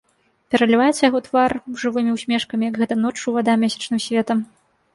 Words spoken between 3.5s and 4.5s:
месячным светам.